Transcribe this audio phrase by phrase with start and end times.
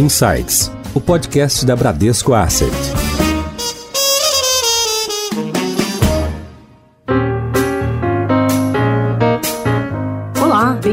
[0.00, 2.99] Insights, o podcast da Bradesco Asset.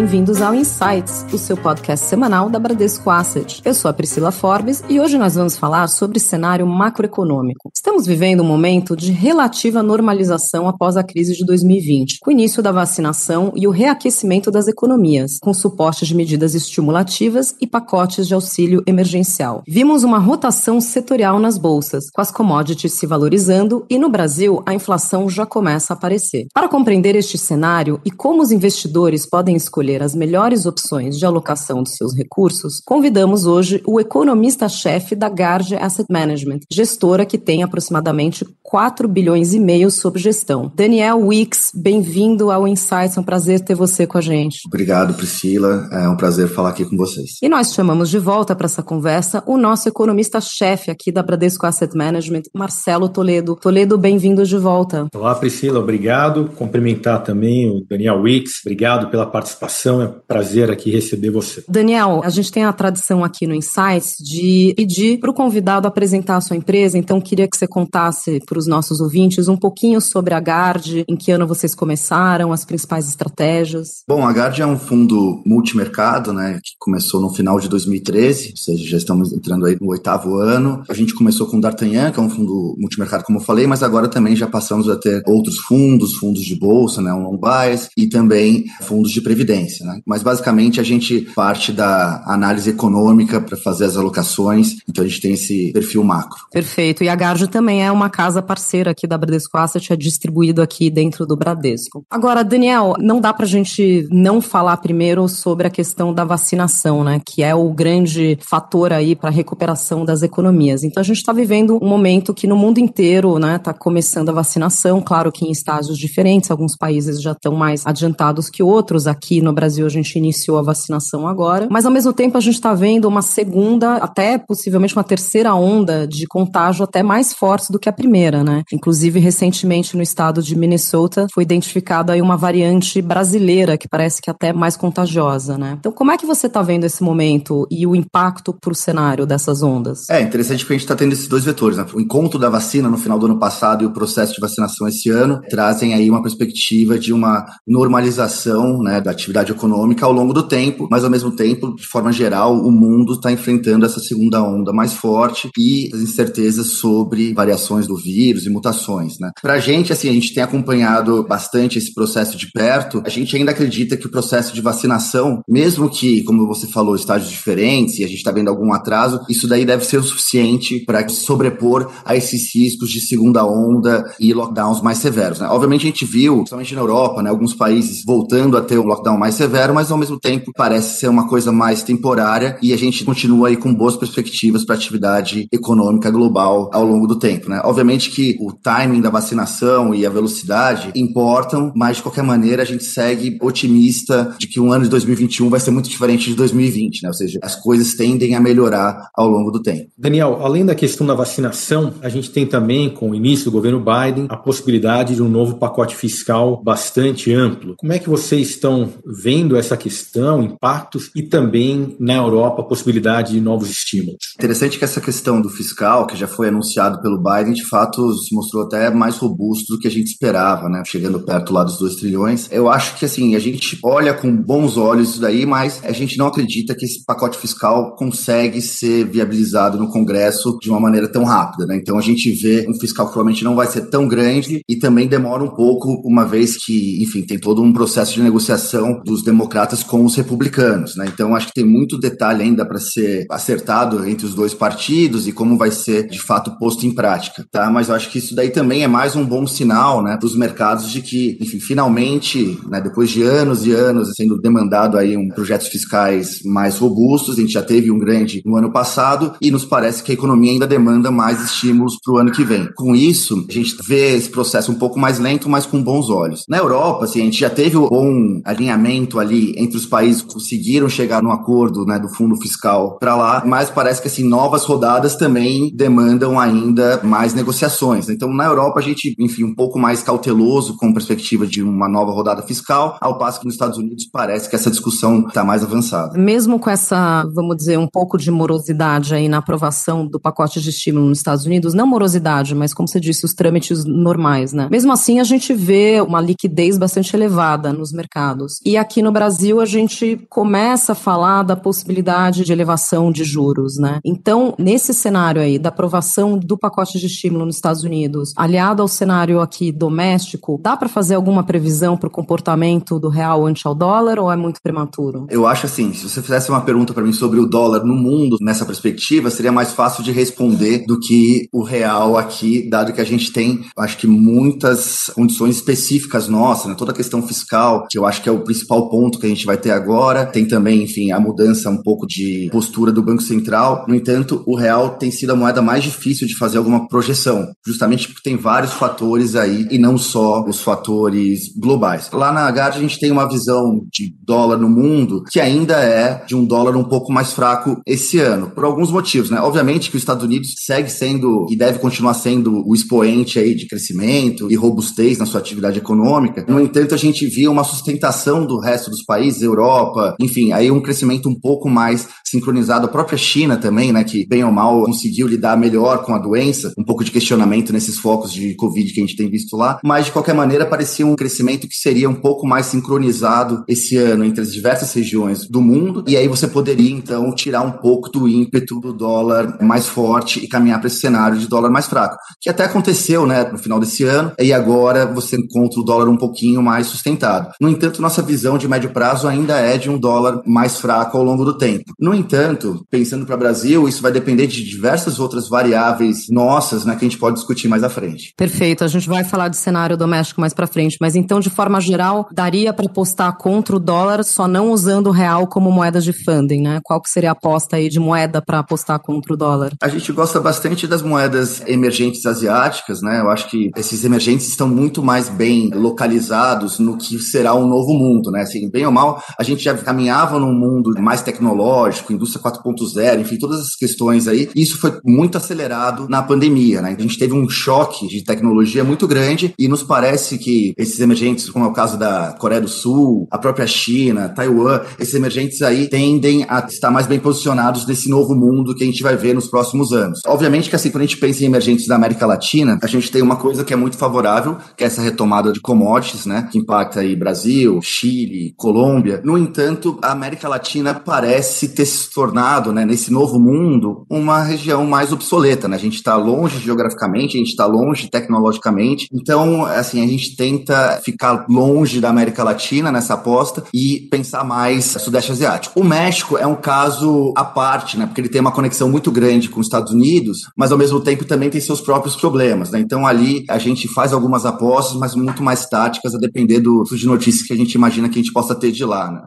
[0.08, 3.62] Bem-vindos ao Insights, o seu podcast semanal da Bradesco Asset.
[3.66, 7.70] Eu sou a Priscila Forbes e hoje nós vamos falar sobre cenário macroeconômico.
[7.76, 12.64] Estamos vivendo um momento de relativa normalização após a crise de 2020, com o início
[12.64, 18.34] da vacinação e o reaquecimento das economias, com suporte de medidas estimulativas e pacotes de
[18.34, 19.62] auxílio emergencial.
[19.68, 24.74] Vimos uma rotação setorial nas bolsas, com as commodities se valorizando e no Brasil a
[24.74, 26.48] inflação já começa a aparecer.
[26.54, 31.84] Para compreender este cenário e como os investidores podem escolher as melhores opções de alocação
[31.84, 38.46] de seus recursos, convidamos hoje o economista-chefe da Garde Asset Management, gestora que tem aproximadamente
[38.64, 40.72] 4 bilhões e meio sob gestão.
[40.76, 44.60] Daniel Wicks, bem-vindo ao Insights, é um prazer ter você com a gente.
[44.68, 47.38] Obrigado, Priscila, é um prazer falar aqui com vocês.
[47.42, 51.96] E nós chamamos de volta para essa conversa o nosso economista-chefe aqui da Bradesco Asset
[51.96, 53.56] Management, Marcelo Toledo.
[53.56, 55.08] Toledo, bem-vindo de volta.
[55.16, 56.52] Olá, Priscila, obrigado.
[56.56, 61.64] Cumprimentar também o Daniel Wicks, obrigado pela participação é um prazer aqui receber você.
[61.68, 66.38] Daniel, a gente tem a tradição aqui no Insights de pedir para o convidado apresentar
[66.38, 70.34] a sua empresa, então queria que você contasse para os nossos ouvintes um pouquinho sobre
[70.34, 74.04] a Gard, em que ano vocês começaram, as principais estratégias.
[74.08, 78.58] Bom, a Gard é um fundo multimercado, né, que começou no final de 2013, ou
[78.58, 80.84] seja, já estamos entrando aí no oitavo ano.
[80.90, 83.84] A gente começou com o D'Artagnan, que é um fundo multimercado, como eu falei, mas
[83.84, 87.90] agora também já passamos a ter outros fundos, fundos de bolsa, né, um long bias,
[87.98, 89.77] e também fundos de previdência.
[89.84, 90.02] Né?
[90.06, 95.22] Mas basicamente a gente parte da análise econômica para fazer as alocações, então a gente
[95.22, 96.46] tem esse perfil macro.
[96.52, 97.04] Perfeito.
[97.04, 100.90] E a Garjo também é uma casa parceira aqui da Bradesco Asset, é distribuído aqui
[100.90, 102.04] dentro do Bradesco.
[102.10, 107.04] Agora, Daniel, não dá para a gente não falar primeiro sobre a questão da vacinação,
[107.04, 107.22] né?
[107.26, 110.84] Que é o grande fator aí para a recuperação das economias.
[110.84, 114.34] Então a gente está vivendo um momento que no mundo inteiro, né, está começando a
[114.34, 119.08] vacinação, claro que em estágios diferentes, alguns países já estão mais adiantados que outros.
[119.08, 122.54] Aqui no Brasil a gente iniciou a vacinação agora, mas ao mesmo tempo a gente
[122.54, 127.80] está vendo uma segunda, até possivelmente uma terceira onda de contágio até mais forte do
[127.80, 128.62] que a primeira, né?
[128.72, 134.30] Inclusive, recentemente no estado de Minnesota foi identificada aí uma variante brasileira que parece que
[134.30, 135.76] é até mais contagiosa, né?
[135.80, 139.26] Então, como é que você está vendo esse momento e o impacto para o cenário
[139.26, 140.08] dessas ondas?
[140.10, 141.86] É interessante que a gente está tendo esses dois vetores, né?
[141.96, 145.10] O encontro da vacina no final do ano passado e o processo de vacinação esse
[145.10, 150.44] ano trazem aí uma perspectiva de uma normalização, né, da atividade econômica ao longo do
[150.44, 154.72] tempo, mas ao mesmo tempo, de forma geral, o mundo está enfrentando essa segunda onda
[154.74, 159.32] mais forte e as incertezas sobre variações do vírus e mutações, né?
[159.44, 163.02] A gente, assim, a gente tem acompanhado bastante esse processo de perto.
[163.06, 167.32] A gente ainda acredita que o processo de vacinação, mesmo que, como você falou, estágios
[167.32, 171.08] diferentes e a gente está vendo algum atraso, isso daí deve ser o suficiente para
[171.10, 175.40] sobrepor a esses riscos de segunda onda e lockdowns mais severos.
[175.40, 175.48] Né?
[175.48, 179.18] Obviamente a gente viu, principalmente na Europa, né, alguns países voltando a ter um lockdown
[179.18, 183.06] mais severo mas ao mesmo tempo parece ser uma coisa mais temporária e a gente
[183.06, 187.62] continua aí com boas perspectivas para atividade econômica global ao longo do tempo, né?
[187.64, 192.66] Obviamente que o timing da vacinação e a velocidade importam, mas de qualquer maneira a
[192.66, 197.04] gente segue otimista de que o ano de 2021 vai ser muito diferente de 2020,
[197.04, 197.10] né?
[197.10, 199.92] Ou seja, as coisas tendem a melhorar ao longo do tempo.
[199.98, 203.80] Daniel, além da questão da vacinação, a gente tem também, com o início do governo
[203.80, 207.76] Biden, a possibilidade de um novo pacote fiscal bastante amplo.
[207.78, 212.66] Como é que vocês estão vendo vendo essa questão, impactos e também na Europa a
[212.66, 214.20] possibilidade de novos estímulos.
[214.36, 218.34] Interessante que essa questão do fiscal, que já foi anunciado pelo Biden, de fato se
[218.34, 220.82] mostrou até mais robusto do que a gente esperava, né?
[220.86, 222.48] Chegando perto lá dos 2 trilhões.
[222.50, 226.18] Eu acho que assim, a gente olha com bons olhos isso daí, mas a gente
[226.18, 231.26] não acredita que esse pacote fiscal consegue ser viabilizado no Congresso de uma maneira tão
[231.26, 231.76] rápida, né?
[231.76, 235.06] Então a gente vê um fiscal que provavelmente não vai ser tão grande e também
[235.06, 240.06] demora um pouco, uma vez que, enfim, tem todo um processo de negociação democratas com
[240.06, 241.06] os republicanos, né?
[241.08, 245.32] Então acho que tem muito detalhe ainda para ser acertado entre os dois partidos e
[245.32, 247.70] como vai ser de fato posto em prática, tá?
[247.70, 250.90] Mas eu acho que isso daí também é mais um bom sinal, né, dos mercados
[250.92, 255.68] de que, enfim, finalmente, né, depois de anos e anos sendo demandado aí um projetos
[255.68, 260.04] fiscais mais robustos, a gente já teve um grande no ano passado e nos parece
[260.04, 262.70] que a economia ainda demanda mais estímulos para o ano que vem.
[262.76, 266.44] Com isso, a gente vê esse processo um pouco mais lento, mas com bons olhos.
[266.50, 270.22] Na Europa, assim, a gente já teve um bom alinhamento momento ali entre os países
[270.22, 274.66] conseguiram chegar num acordo, né, do fundo fiscal para lá, mas parece que assim novas
[274.66, 278.10] rodadas também demandam ainda mais negociações.
[278.10, 282.12] Então, na Europa a gente, enfim, um pouco mais cauteloso com perspectiva de uma nova
[282.12, 286.18] rodada fiscal, ao passo que nos Estados Unidos parece que essa discussão está mais avançada.
[286.18, 290.70] Mesmo com essa, vamos dizer, um pouco de morosidade aí na aprovação do pacote de
[290.70, 294.68] estímulo nos Estados Unidos, não morosidade, mas como você disse, os trâmites normais, né?
[294.70, 298.60] Mesmo assim, a gente vê uma liquidez bastante elevada nos mercados.
[298.66, 303.78] E aqui no Brasil, a gente começa a falar da possibilidade de elevação de juros,
[303.78, 304.00] né?
[304.04, 308.88] Então, nesse cenário aí da aprovação do pacote de estímulo nos Estados Unidos, aliado ao
[308.88, 313.76] cenário aqui doméstico, dá para fazer alguma previsão para o comportamento do real ante ao
[313.76, 315.28] dólar ou é muito prematuro?
[315.30, 318.38] Eu acho assim, se você fizesse uma pergunta para mim sobre o dólar no mundo
[318.42, 323.06] nessa perspectiva, seria mais fácil de responder do que o real aqui, dado que a
[323.06, 326.76] gente tem, acho que muitas condições específicas nossas, né?
[326.76, 329.46] toda a questão fiscal, que eu acho que é o principal ponto que a gente
[329.46, 330.26] vai ter agora.
[330.26, 333.86] Tem também, enfim, a mudança um pouco de postura do Banco Central.
[333.88, 338.08] No entanto, o real tem sido a moeda mais difícil de fazer alguma projeção, justamente
[338.08, 342.10] porque tem vários fatores aí e não só os fatores globais.
[342.12, 346.24] Lá na Gard a gente tem uma visão de dólar no mundo que ainda é
[346.26, 349.40] de um dólar um pouco mais fraco esse ano, por alguns motivos, né?
[349.40, 353.68] Obviamente que os Estados Unidos segue sendo e deve continuar sendo o expoente aí de
[353.68, 356.46] crescimento e robustez na sua atividade econômica.
[356.48, 360.82] No entanto, a gente via uma sustentação do resto dos países, Europa, enfim, aí um
[360.82, 362.86] crescimento um pouco mais sincronizado.
[362.86, 366.74] A própria China também, né, que bem ou mal conseguiu lidar melhor com a doença,
[366.78, 370.06] um pouco de questionamento nesses focos de Covid que a gente tem visto lá, mas
[370.06, 374.42] de qualquer maneira parecia um crescimento que seria um pouco mais sincronizado esse ano entre
[374.42, 378.80] as diversas regiões do mundo, e aí você poderia então tirar um pouco do ímpeto
[378.80, 382.66] do dólar mais forte e caminhar para esse cenário de dólar mais fraco, que até
[382.66, 386.88] aconteceu, né, no final desse ano, e agora você encontra o dólar um pouquinho mais
[386.88, 387.52] sustentado.
[387.62, 391.24] No entanto, nossa visão de médio prazo ainda é de um dólar mais fraco ao
[391.24, 391.94] longo do tempo.
[392.00, 396.96] No entanto, pensando para o Brasil, isso vai depender de diversas outras variáveis nossas, né,
[396.96, 398.34] que a gente pode discutir mais à frente.
[398.38, 401.80] Perfeito, a gente vai falar de cenário doméstico mais para frente, mas então, de forma
[401.80, 406.14] geral, daria para apostar contra o dólar, só não usando o real como moeda de
[406.14, 406.80] funding, né?
[406.84, 409.74] Qual que seria a aposta aí de moeda para apostar contra o dólar?
[409.82, 413.22] A gente gosta bastante das moedas emergentes asiáticas, né?
[413.22, 417.94] Eu acho que esses emergentes estão muito mais bem localizados no que será um novo
[417.94, 418.46] mundo, né?
[418.48, 423.38] Assim, bem ou mal, a gente já caminhava num mundo mais tecnológico, indústria 4.0, enfim,
[423.38, 424.50] todas essas questões aí.
[424.56, 426.96] Isso foi muito acelerado na pandemia, né?
[426.98, 431.50] A gente teve um choque de tecnologia muito grande e nos parece que esses emergentes,
[431.50, 435.88] como é o caso da Coreia do Sul, a própria China, Taiwan, esses emergentes aí
[435.88, 439.48] tendem a estar mais bem posicionados nesse novo mundo que a gente vai ver nos
[439.48, 440.22] próximos anos.
[440.26, 443.22] Obviamente que assim, quando a gente pensa em emergentes da América Latina, a gente tem
[443.22, 446.48] uma coisa que é muito favorável, que é essa retomada de commodities, né?
[446.52, 449.22] Que impacta aí Brasil, Chile, Colômbia.
[449.24, 454.86] No entanto, a América Latina parece ter se tornado, né, nesse novo mundo, uma região
[454.86, 455.76] mais obsoleta, né?
[455.76, 459.08] A gente está longe geograficamente, a gente está longe tecnologicamente.
[459.14, 464.86] Então, assim, a gente tenta ficar longe da América Latina nessa aposta e pensar mais
[464.86, 465.80] Sudeste Asiático.
[465.80, 468.06] O México é um caso à parte, né?
[468.06, 471.26] Porque ele tem uma conexão muito grande com os Estados Unidos, mas ao mesmo tempo
[471.26, 472.80] também tem seus próprios problemas, né?
[472.80, 477.06] Então ali a gente faz algumas apostas, mas muito mais táticas, a depender do de
[477.06, 479.22] notícias que a gente imagina que a gente possa ter de lá, né?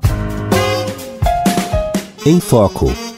[2.25, 3.09] Em Foco.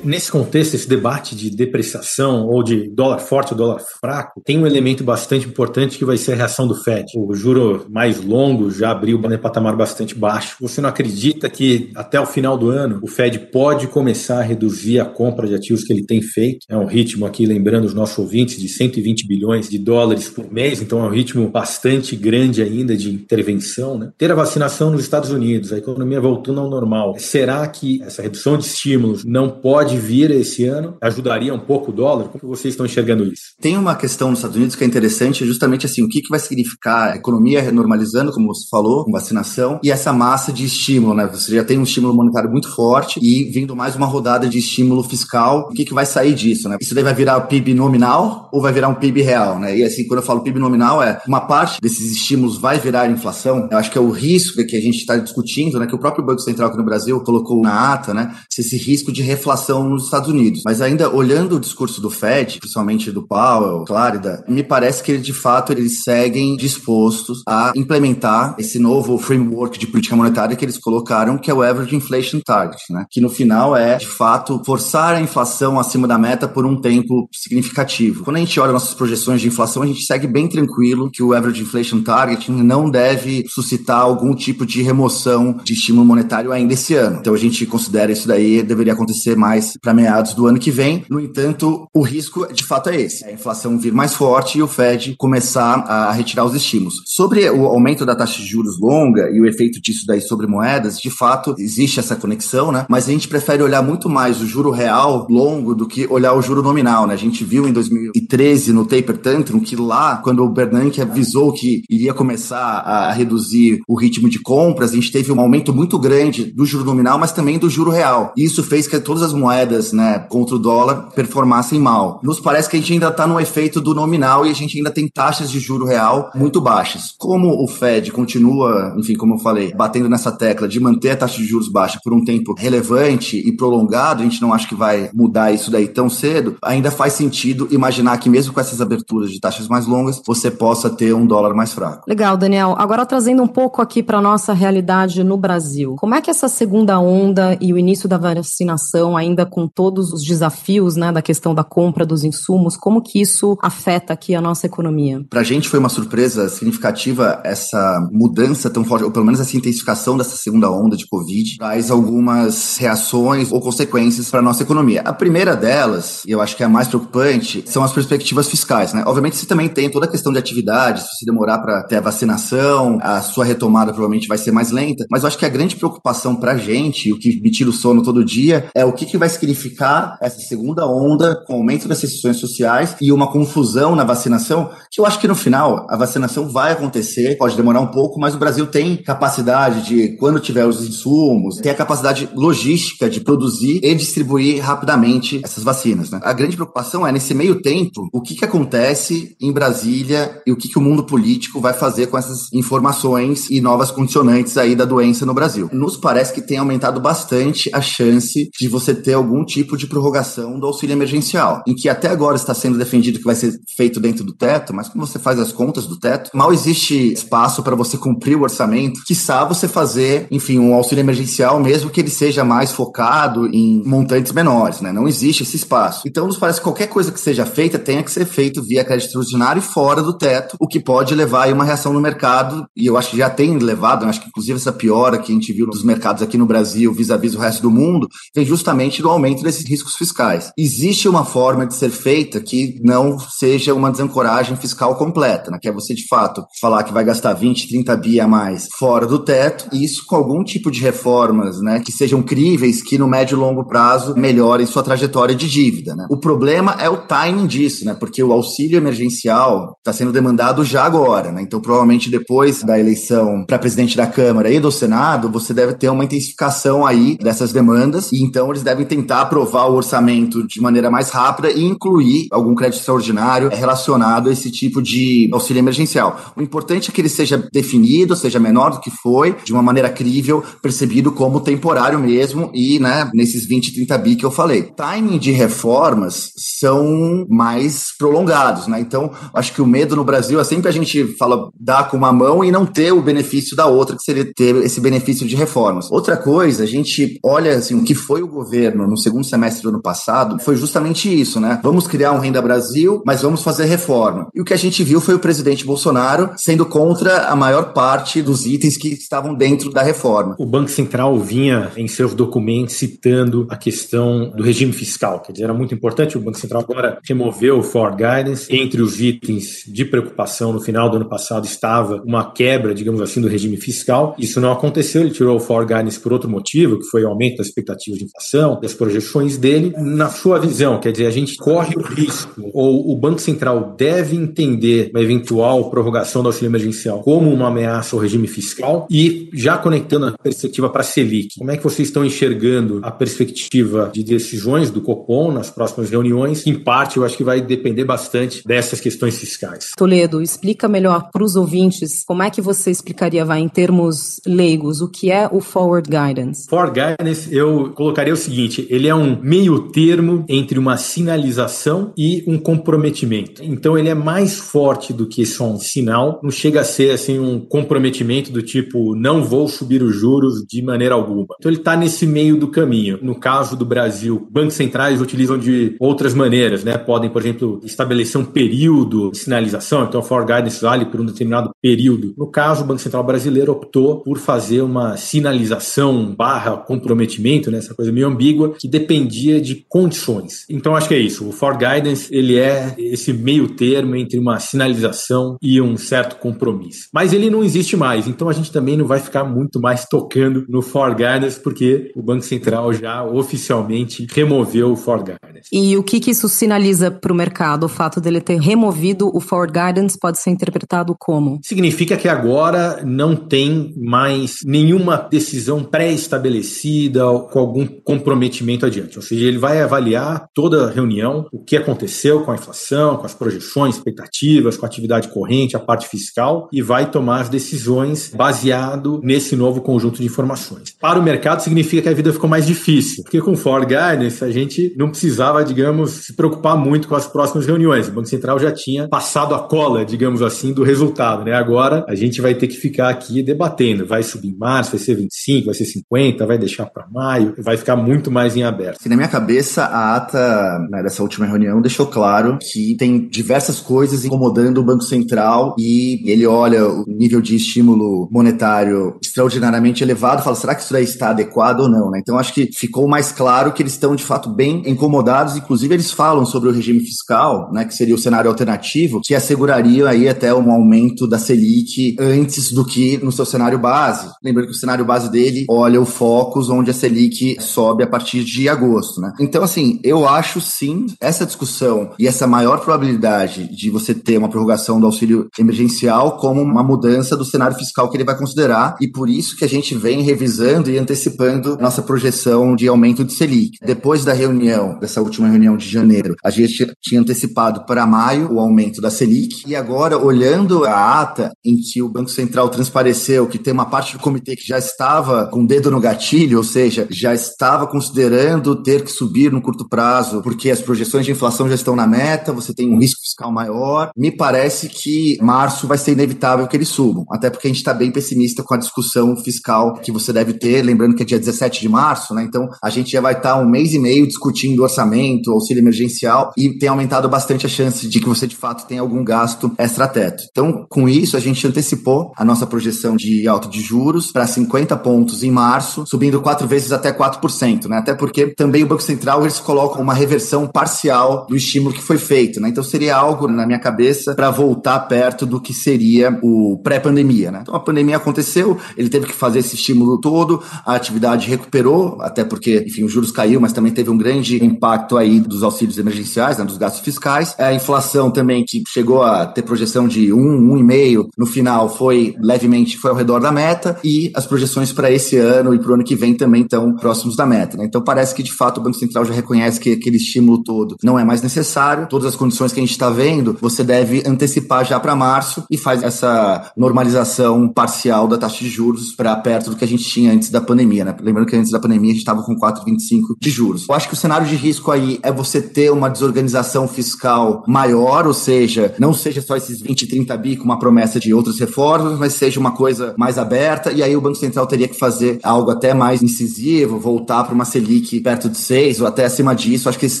[0.06, 4.64] Nesse contexto, esse debate de depreciação ou de dólar forte ou dólar fraco, tem um
[4.64, 7.06] elemento bastante importante que vai ser a reação do Fed.
[7.16, 10.58] O juro mais longo já abriu um patamar bastante baixo.
[10.60, 15.00] Você não acredita que até o final do ano o Fed pode começar a reduzir
[15.00, 16.66] a compra de ativos que ele tem feito?
[16.68, 20.80] É um ritmo aqui, lembrando os nossos ouvintes, de 120 bilhões de dólares por mês,
[20.80, 23.98] então é um ritmo bastante grande ainda de intervenção.
[23.98, 24.12] Né?
[24.16, 27.16] Ter a vacinação nos Estados Unidos, a economia voltando ao normal.
[27.18, 31.94] Será que essa redução de estímulos não pode vir esse ano ajudaria um pouco o
[31.94, 32.28] dólar?
[32.28, 33.54] Como vocês estão enxergando isso?
[33.60, 36.38] Tem uma questão nos Estados Unidos que é interessante, justamente assim, o que, que vai
[36.38, 41.26] significar a economia normalizando, como você falou, com vacinação, e essa massa de estímulo, né?
[41.26, 45.02] Você já tem um estímulo monetário muito forte e vindo mais uma rodada de estímulo
[45.02, 46.76] fiscal, o que, que vai sair disso, né?
[46.80, 49.76] Isso daí vai virar o PIB nominal ou vai virar um PIB real, né?
[49.76, 53.68] E assim, quando eu falo PIB nominal, é uma parte desses estímulos vai virar inflação.
[53.70, 55.86] Eu acho que é o risco que a gente está discutindo, né?
[55.86, 58.34] Que o próprio Banco Central aqui no Brasil colocou na ata, né?
[58.50, 60.62] Se esse risco de reflação inflação nos Estados Unidos.
[60.64, 65.32] Mas ainda olhando o discurso do Fed, principalmente do Powell, Clarida, me parece que de
[65.32, 71.38] fato eles seguem dispostos a implementar esse novo framework de política monetária que eles colocaram,
[71.38, 73.04] que é o Average Inflation Target, né?
[73.10, 77.28] Que no final é, de fato, forçar a inflação acima da meta por um tempo
[77.32, 78.24] significativo.
[78.24, 81.32] Quando a gente olha nossas projeções de inflação, a gente segue bem tranquilo que o
[81.32, 86.94] Average Inflation Target não deve suscitar algum tipo de remoção de estímulo monetário ainda esse
[86.94, 87.18] ano.
[87.20, 91.04] Então a gente considera isso daí deveria acontecer mais para meados do ano que vem.
[91.08, 94.68] No entanto, o risco de fato é esse: a inflação vir mais forte e o
[94.68, 96.96] Fed começar a retirar os estímulos.
[97.06, 100.98] Sobre o aumento da taxa de juros longa e o efeito disso daí sobre moedas,
[100.98, 102.86] de fato existe essa conexão, né?
[102.88, 106.42] Mas a gente prefere olhar muito mais o juro real longo do que olhar o
[106.42, 107.14] juro nominal, né?
[107.14, 111.82] A gente viu em 2013 no Taper Tantrum que lá, quando o Bernanke avisou que
[111.88, 116.44] iria começar a reduzir o ritmo de compras, a gente teve um aumento muito grande
[116.44, 118.32] do juro nominal, mas também do juro real.
[118.36, 119.55] Isso fez que todas as moedas,
[119.92, 122.20] né, contra o dólar performassem mal.
[122.22, 124.90] Nos parece que a gente ainda está no efeito do nominal e a gente ainda
[124.90, 127.14] tem taxas de juro real muito baixas.
[127.18, 131.38] Como o Fed continua, enfim, como eu falei, batendo nessa tecla de manter a taxa
[131.38, 135.10] de juros baixa por um tempo relevante e prolongado, a gente não acha que vai
[135.14, 139.40] mudar isso daí tão cedo, ainda faz sentido imaginar que mesmo com essas aberturas de
[139.40, 142.04] taxas mais longas, você possa ter um dólar mais fraco.
[142.06, 142.74] Legal, Daniel.
[142.78, 145.96] Agora trazendo um pouco aqui para nossa realidade no Brasil.
[145.98, 150.22] Como é que essa segunda onda e o início da vacinação, ainda com todos os
[150.22, 154.66] desafios, né, da questão da compra dos insumos, como que isso afeta aqui a nossa
[154.66, 155.24] economia?
[155.28, 159.56] Para a gente foi uma surpresa significativa essa mudança tão forte, ou pelo menos essa
[159.56, 165.02] intensificação dessa segunda onda de Covid, traz algumas reações ou consequências para a nossa economia.
[165.02, 168.92] A primeira delas, e eu acho que é a mais preocupante, são as perspectivas fiscais.
[168.92, 169.02] Né?
[169.06, 172.98] Obviamente, você também tem toda a questão de atividade, se demorar para ter a vacinação,
[173.02, 176.36] a sua retomada provavelmente vai ser mais lenta, mas eu acho que a grande preocupação
[176.36, 179.18] para a gente, o que me tira o sono todo dia, é o que, que
[179.18, 184.04] vai significar essa segunda onda com o aumento das restrições sociais e uma confusão na
[184.04, 188.18] vacinação, que eu acho que no final a vacinação vai acontecer, pode demorar um pouco,
[188.18, 193.20] mas o Brasil tem capacidade de, quando tiver os insumos, ter a capacidade logística de
[193.20, 196.10] produzir e distribuir rapidamente essas vacinas.
[196.10, 196.20] Né?
[196.22, 200.56] A grande preocupação é, nesse meio tempo, o que, que acontece em Brasília e o
[200.56, 204.84] que, que o mundo político vai fazer com essas informações e novas condicionantes aí da
[204.84, 205.68] doença no Brasil.
[205.72, 209.12] Nos parece que tem aumentado bastante a chance de você ter
[209.44, 213.34] tipo de prorrogação do auxílio emergencial, em que até agora está sendo defendido que vai
[213.34, 217.12] ser feito dentro do teto, mas como você faz as contas do teto, mal existe
[217.12, 222.00] espaço para você cumprir o orçamento, quiçá você fazer, enfim, um auxílio emergencial, mesmo que
[222.00, 224.92] ele seja mais focado em montantes menores, né?
[224.92, 226.02] Não existe esse espaço.
[226.06, 229.06] Então, nos parece que qualquer coisa que seja feita tenha que ser feito via crédito
[229.06, 232.86] extraordinário e fora do teto, o que pode levar a uma reação no mercado, e
[232.86, 235.52] eu acho que já tem levado, eu acho que inclusive essa piora que a gente
[235.52, 239.08] viu dos mercados aqui no Brasil vis-à-vis -vis o resto do mundo, vem justamente do
[239.16, 240.50] aumento desses riscos fiscais.
[240.56, 245.58] Existe uma forma de ser feita que não seja uma desancoragem fiscal completa, né?
[245.60, 249.06] que é você, de fato, falar que vai gastar 20, 30 bi a mais fora
[249.06, 253.08] do teto, e isso com algum tipo de reformas né, que sejam críveis, que no
[253.08, 255.94] médio e longo prazo melhorem sua trajetória de dívida.
[255.94, 256.06] Né?
[256.10, 257.94] O problema é o timing disso, né?
[257.94, 261.32] porque o auxílio emergencial está sendo demandado já agora.
[261.32, 261.42] Né?
[261.42, 265.88] Então, provavelmente depois da eleição para presidente da Câmara e do Senado, você deve ter
[265.88, 270.90] uma intensificação aí dessas demandas, e então eles devem tentar aprovar o orçamento de maneira
[270.90, 276.34] mais rápida e incluir algum crédito extraordinário relacionado a esse tipo de auxílio emergencial.
[276.36, 279.88] O importante é que ele seja definido, seja menor do que foi, de uma maneira
[279.88, 284.62] crível, percebido como temporário mesmo e, né, nesses 20, 30 bi que eu falei.
[284.76, 288.80] Timing de reformas são mais prolongados, né?
[288.80, 292.12] Então, acho que o medo no Brasil é sempre a gente fala dar com uma
[292.12, 295.90] mão e não ter o benefício da outra, que seria ter esse benefício de reformas.
[295.90, 299.68] Outra coisa, a gente olha assim, o que foi o governo no segundo semestre do
[299.68, 301.60] ano passado, foi justamente isso, né?
[301.62, 304.28] Vamos criar um Renda Brasil, mas vamos fazer reforma.
[304.34, 308.22] E o que a gente viu foi o presidente Bolsonaro sendo contra a maior parte
[308.22, 310.34] dos itens que estavam dentro da reforma.
[310.38, 315.54] O Banco Central vinha em seus documentos citando a questão do regime fiscal, dizer, era
[315.54, 316.16] muito importante.
[316.16, 318.46] O Banco Central agora removeu o Forward Guidance.
[318.50, 323.20] Entre os itens de preocupação no final do ano passado estava uma quebra, digamos assim,
[323.20, 324.16] do regime fiscal.
[324.18, 327.36] Isso não aconteceu, ele tirou o Forward Guidance por outro motivo, que foi o aumento
[327.36, 329.74] das expectativas de inflação, das projeções dele.
[329.76, 334.16] Na sua visão, quer dizer, a gente corre o risco, ou o Banco Central deve
[334.16, 339.58] entender uma eventual prorrogação do auxílio emergencial como uma ameaça ao regime fiscal e já
[339.58, 344.04] conectando a perspectiva para a Selic, como é que vocês estão enxergando a perspectiva de
[344.04, 346.46] decisões do Copom nas próximas reuniões?
[346.46, 349.72] Em parte, eu acho que vai depender bastante dessas questões fiscais.
[349.76, 354.80] Toledo, explica melhor para os ouvintes como é que você explicaria, vai, em termos leigos,
[354.80, 356.48] o que é o Forward Guidance?
[356.48, 362.24] Forward Guidance, eu colocaria o seguinte, Ele é um meio termo entre uma sinalização e
[362.26, 363.42] um comprometimento.
[363.44, 367.18] Então ele é mais forte do que só um sinal, não chega a ser assim
[367.18, 371.34] um comprometimento do tipo não vou subir os juros de maneira alguma.
[371.38, 372.98] Então ele está nesse meio do caminho.
[373.02, 376.76] No caso do Brasil, bancos centrais utilizam de outras maneiras, né?
[376.76, 381.06] Podem, por exemplo, estabelecer um período de sinalização, então o for guidance vale por um
[381.06, 382.14] determinado período.
[382.16, 387.58] No caso, o Banco Central brasileiro optou por fazer uma sinalização barra comprometimento, né?
[387.58, 390.44] essa coisa meio ambígua, que dependia de condições.
[390.48, 391.28] Então acho que é isso.
[391.28, 396.88] O for guidance ele é esse meio termo entre uma sinalização e um certo compromisso.
[396.92, 400.44] Mas ele não existe mais, então a gente também não vai ficar muito mais tocando
[400.48, 405.48] no for guidance porque o Banco Central já oficialmente removeu o for guidance.
[405.52, 407.64] E o que, que isso sinaliza para o mercado?
[407.64, 411.40] O fato dele ter removido o for guidance pode ser interpretado como?
[411.42, 418.96] Significa que agora não tem mais nenhuma decisão pré-estabelecida com algum comprometimento adiante.
[418.96, 423.14] Ou seja, ele vai avaliar toda reunião, o que aconteceu com a inflação, com as
[423.14, 429.00] projeções, expectativas, com a atividade corrente, a parte fiscal e vai tomar as decisões baseado
[429.02, 430.74] nesse novo conjunto de informações.
[430.80, 434.30] Para o mercado significa que a vida ficou mais difícil, porque com for guidance a
[434.30, 437.88] gente não precisava, digamos, se preocupar muito com as próximas reuniões.
[437.88, 441.32] O Banco Central já tinha passado a cola, digamos assim, do resultado, né?
[441.32, 444.94] Agora a gente vai ter que ficar aqui debatendo, vai subir em março, vai ser
[444.94, 448.84] 25, vai ser 50, vai deixar para maio, vai ficar muito mais em aberto.
[448.84, 453.60] E na minha cabeça, a ata né, dessa última reunião deixou claro que tem diversas
[453.60, 460.20] coisas incomodando o Banco Central e ele olha o nível de estímulo monetário extraordinariamente elevado
[460.20, 461.90] e fala, será que isso daí está adequado ou não?
[461.90, 462.00] Né?
[462.00, 465.90] Então acho que ficou mais claro que eles estão de fato bem incomodados, inclusive eles
[465.90, 470.34] falam sobre o regime fiscal, né, que seria o cenário alternativo, que asseguraria aí até
[470.34, 474.10] um aumento da Selic antes do que no seu cenário base.
[474.22, 478.24] Lembrando que o cenário base dele olha o Focus, onde a Selic sobe a partir
[478.26, 479.12] de agosto, né?
[479.20, 484.28] Então, assim, eu acho sim essa discussão e essa maior probabilidade de você ter uma
[484.28, 488.88] prorrogação do auxílio emergencial como uma mudança do cenário fiscal que ele vai considerar e
[488.88, 493.58] por isso que a gente vem revisando e antecipando nossa projeção de aumento de Selic.
[493.64, 498.40] Depois da reunião, dessa última reunião de janeiro, a gente tinha antecipado para maio o
[498.40, 503.38] aumento da Selic e agora, olhando a ata em que o Banco Central transpareceu que
[503.38, 506.86] tem uma parte do comitê que já estava com o dedo no gatilho, ou seja,
[506.90, 508.15] já estava considerando
[508.56, 512.32] ter que subir no curto prazo, porque as projeções de inflação já estão na meta,
[512.32, 513.90] você tem um risco fiscal maior.
[513.96, 517.74] Me parece que março vai ser inevitável que eles subam, até porque a gente está
[517.74, 521.60] bem pessimista com a discussão fiscal que você deve ter, lembrando que é dia 17
[521.60, 522.22] de março, né?
[522.22, 526.32] Então a gente já vai estar tá um mês e meio discutindo orçamento, auxílio emergencial
[526.36, 530.24] e tem aumentado bastante a chance de que você de fato tenha algum gasto extra-teto.
[530.30, 534.76] Então, com isso, a gente antecipou a nossa projeção de alta de juros para 50
[534.78, 537.78] pontos em março, subindo quatro vezes até 4%, né?
[537.78, 541.98] Até porque também o Banco Central eles colocam uma reversão parcial do estímulo que foi
[541.98, 542.48] feito, né?
[542.48, 547.40] Então seria algo na minha cabeça para voltar perto do que seria o pré-pandemia, né?
[547.42, 552.22] Então a pandemia aconteceu, ele teve que fazer esse estímulo todo, a atividade recuperou, até
[552.22, 556.38] porque, enfim, os juros caiu, mas também teve um grande impacto aí dos auxílios emergenciais,
[556.38, 557.34] né, dos gastos fiscais.
[557.40, 562.78] A inflação também que chegou a ter projeção de 1, 1,5 no final foi levemente
[562.78, 565.82] foi ao redor da meta e as projeções para esse ano e para o ano
[565.82, 567.56] que vem também estão próximos da meta.
[567.56, 567.64] Né?
[567.64, 567.82] Então
[568.14, 571.22] que de fato o Banco Central já reconhece que aquele estímulo todo não é mais
[571.22, 571.86] necessário.
[571.88, 575.56] Todas as condições que a gente está vendo, você deve antecipar já para março e
[575.56, 580.12] faz essa normalização parcial da taxa de juros para perto do que a gente tinha
[580.12, 580.84] antes da pandemia.
[580.84, 580.96] Né?
[581.00, 583.66] Lembrando que antes da pandemia a gente estava com 4,25 de juros.
[583.68, 588.06] Eu acho que o cenário de risco aí é você ter uma desorganização fiscal maior,
[588.06, 591.98] ou seja, não seja só esses 20, 30 bi com uma promessa de outras reformas,
[591.98, 595.50] mas seja uma coisa mais aberta e aí o Banco Central teria que fazer algo
[595.50, 597.44] até mais incisivo, voltar para uma
[597.76, 599.68] Selic perto de 6 ou até acima disso.
[599.68, 600.00] Acho que esse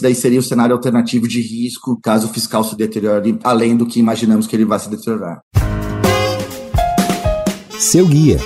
[0.00, 4.00] daí seria o cenário alternativo de risco caso o fiscal se deteriore além do que
[4.00, 5.40] imaginamos que ele vai se deteriorar.
[7.78, 8.38] Seu guia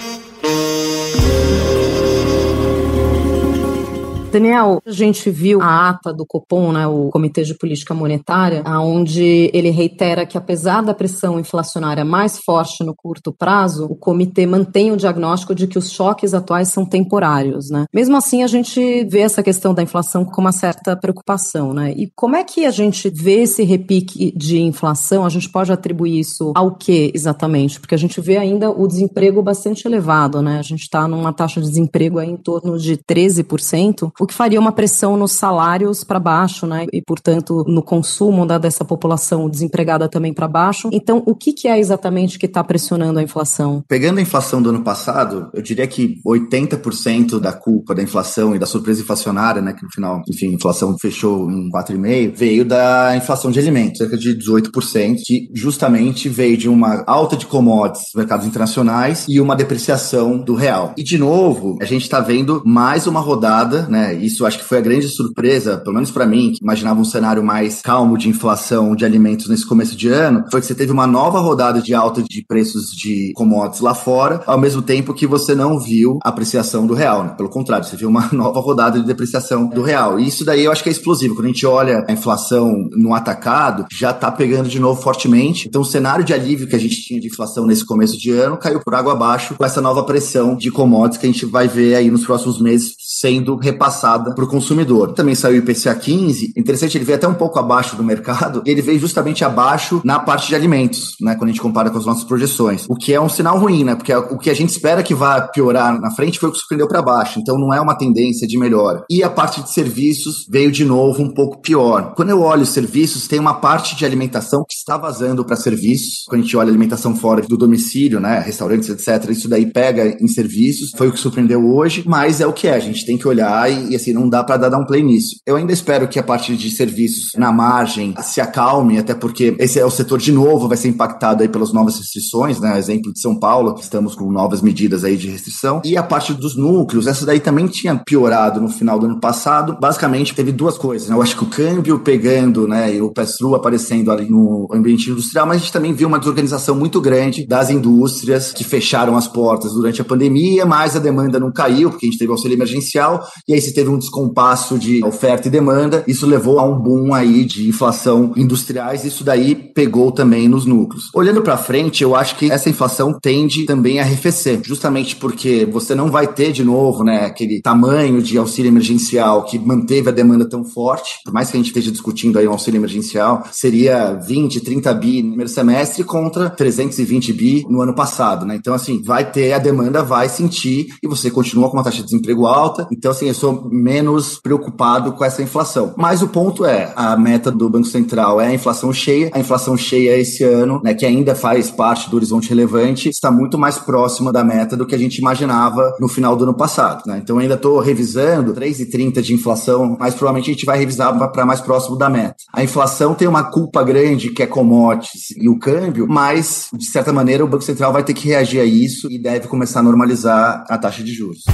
[4.31, 9.51] Daniel, a gente viu a ata do Copom, né, o Comitê de Política Monetária, onde
[9.53, 14.93] ele reitera que apesar da pressão inflacionária mais forte no curto prazo, o comitê mantém
[14.93, 17.87] o diagnóstico de que os choques atuais são temporários, né?
[17.93, 21.93] Mesmo assim, a gente vê essa questão da inflação com uma certa preocupação, né?
[21.97, 25.25] E como é que a gente vê esse repique de inflação?
[25.25, 27.81] A gente pode atribuir isso ao que exatamente?
[27.81, 30.61] Porque a gente vê ainda o desemprego bastante elevado, né?
[30.61, 34.73] A gente está numa taxa de desemprego em torno de 13%, o que faria uma
[34.73, 36.87] pressão nos salários para baixo, né?
[36.93, 40.91] E, portanto, no consumo da, dessa população desempregada também para baixo.
[40.93, 43.83] Então, o que, que é exatamente que está pressionando a inflação?
[43.89, 48.59] Pegando a inflação do ano passado, eu diria que 80% da culpa da inflação e
[48.59, 53.17] da surpresa inflacionária, né, que no final, enfim, a inflação fechou em 4,5%, veio da
[53.17, 58.47] inflação de alimentos, cerca de 18%, que justamente veio de uma alta de commodities mercados
[58.47, 60.93] internacionais e uma depreciação do real.
[60.97, 64.79] E, de novo, a gente está vendo mais uma rodada, né, isso acho que foi
[64.79, 68.95] a grande surpresa, pelo menos para mim, que imaginava um cenário mais calmo de inflação
[68.95, 72.23] de alimentos nesse começo de ano, foi que você teve uma nova rodada de alta
[72.23, 76.87] de preços de commodities lá fora, ao mesmo tempo que você não viu a apreciação
[76.87, 77.25] do real.
[77.25, 77.35] Né?
[77.37, 80.19] Pelo contrário, você viu uma nova rodada de depreciação do real.
[80.19, 81.35] E isso daí eu acho que é explosivo.
[81.35, 85.69] Quando a gente olha a inflação no atacado, já está pegando de novo fortemente.
[85.69, 88.57] Então, o cenário de alívio que a gente tinha de inflação nesse começo de ano
[88.57, 91.95] caiu por água abaixo com essa nova pressão de commodities que a gente vai ver
[91.95, 95.13] aí nos próximos meses sendo repassada para o consumidor.
[95.13, 98.71] Também saiu o IPCA 15, interessante, ele veio até um pouco abaixo do mercado, e
[98.71, 102.07] ele veio justamente abaixo na parte de alimentos, né, quando a gente compara com as
[102.07, 102.87] nossas projeções.
[102.89, 105.41] O que é um sinal ruim, né, porque o que a gente espera que vá
[105.41, 108.59] piorar na frente foi o que surpreendeu para baixo, então não é uma tendência de
[108.59, 109.05] melhora.
[109.11, 112.15] E a parte de serviços veio de novo um pouco pior.
[112.15, 116.25] Quando eu olho os serviços, tem uma parte de alimentação que está vazando para serviços.
[116.29, 120.29] Quando a gente olha alimentação fora do domicílio, né, restaurantes, etc., isso daí pega em
[120.29, 120.93] serviços.
[120.97, 122.75] Foi o que surpreendeu hoje, mas é o que é.
[122.75, 125.37] A gente tem que olhar e, e assim, não dá para dar um play nisso.
[125.47, 129.79] Eu ainda espero que a parte de serviços na margem se acalme, até porque esse
[129.79, 132.79] é o setor de novo, vai ser impactado aí pelas novas restrições, né?
[132.79, 135.83] Exemplo de São Paulo, estamos com novas medidas aí de restrição.
[135.85, 139.77] E a parte dos núcleos, essa daí também tinha piorado no final do ano passado.
[139.81, 141.15] Basicamente, teve duas coisas, né?
[141.15, 145.47] Eu acho que o câmbio pegando, né, e o pass-through aparecendo ali no ambiente industrial,
[145.47, 149.73] mas a gente também viu uma desorganização muito grande das indústrias que fecharam as portas
[149.73, 153.55] durante a pandemia, mas a demanda não caiu, porque a gente teve auxílio emergencial, e
[153.55, 157.69] aí se um descompasso de oferta e demanda, isso levou a um boom aí de
[157.69, 161.11] inflação industriais, isso daí pegou também nos núcleos.
[161.15, 165.95] Olhando para frente, eu acho que essa inflação tende também a arrefecer, justamente porque você
[165.95, 170.49] não vai ter de novo, né, aquele tamanho de auxílio emergencial que manteve a demanda
[170.49, 174.61] tão forte, por mais que a gente esteja discutindo aí um auxílio emergencial, seria 20,
[174.61, 178.57] 30 bi no primeiro semestre contra 320 bi no ano passado, né?
[178.57, 182.05] Então, assim, vai ter, a demanda vai sentir e você continua com uma taxa de
[182.05, 182.87] desemprego alta.
[182.93, 185.95] Então, assim, eu sou menos preocupado com essa inflação.
[185.97, 189.31] Mas o ponto é, a meta do Banco Central é a inflação cheia.
[189.33, 193.59] A inflação cheia esse ano, né, que ainda faz parte do horizonte relevante, está muito
[193.59, 197.03] mais próxima da meta do que a gente imaginava no final do ano passado.
[197.07, 197.21] Né?
[197.23, 201.61] Então, ainda estou revisando 3,30 de inflação, mas provavelmente a gente vai revisar para mais
[201.61, 202.37] próximo da meta.
[202.53, 207.13] A inflação tem uma culpa grande que é commodities e o câmbio, mas, de certa
[207.13, 210.65] maneira, o Banco Central vai ter que reagir a isso e deve começar a normalizar
[210.69, 211.45] a taxa de juros.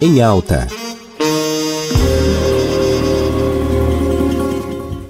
[0.00, 0.87] Em alta.